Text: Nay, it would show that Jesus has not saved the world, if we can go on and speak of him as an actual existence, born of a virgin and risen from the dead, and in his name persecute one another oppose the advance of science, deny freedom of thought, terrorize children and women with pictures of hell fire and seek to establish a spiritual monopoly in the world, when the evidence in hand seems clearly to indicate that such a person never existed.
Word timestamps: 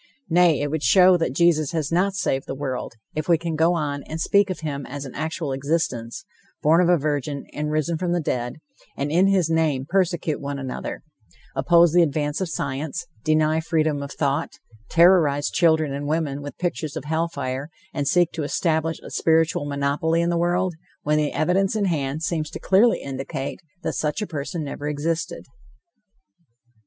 Nay, 0.31 0.61
it 0.61 0.71
would 0.71 0.81
show 0.81 1.15
that 1.17 1.35
Jesus 1.35 1.73
has 1.73 1.91
not 1.91 2.15
saved 2.15 2.47
the 2.47 2.55
world, 2.55 2.93
if 3.13 3.29
we 3.29 3.37
can 3.37 3.53
go 3.55 3.75
on 3.75 4.01
and 4.07 4.19
speak 4.19 4.49
of 4.49 4.61
him 4.61 4.83
as 4.87 5.05
an 5.05 5.13
actual 5.13 5.51
existence, 5.53 6.25
born 6.63 6.81
of 6.81 6.89
a 6.89 6.97
virgin 6.97 7.45
and 7.53 7.69
risen 7.69 7.99
from 7.99 8.11
the 8.11 8.19
dead, 8.19 8.55
and 8.97 9.11
in 9.11 9.27
his 9.27 9.47
name 9.47 9.85
persecute 9.87 10.41
one 10.41 10.57
another 10.57 11.03
oppose 11.55 11.91
the 11.93 12.01
advance 12.01 12.41
of 12.41 12.49
science, 12.49 13.05
deny 13.23 13.59
freedom 13.59 14.01
of 14.01 14.11
thought, 14.11 14.53
terrorize 14.89 15.51
children 15.51 15.93
and 15.93 16.07
women 16.07 16.41
with 16.41 16.57
pictures 16.57 16.95
of 16.95 17.03
hell 17.05 17.27
fire 17.27 17.69
and 17.93 18.07
seek 18.07 18.31
to 18.31 18.41
establish 18.41 18.99
a 19.01 19.11
spiritual 19.11 19.65
monopoly 19.65 20.21
in 20.21 20.31
the 20.31 20.35
world, 20.35 20.73
when 21.03 21.19
the 21.19 21.31
evidence 21.31 21.75
in 21.75 21.85
hand 21.85 22.23
seems 22.23 22.49
clearly 22.63 22.97
to 22.97 23.05
indicate 23.05 23.59
that 23.83 23.93
such 23.93 24.19
a 24.19 24.25
person 24.25 24.63
never 24.63 24.87
existed. 24.87 25.45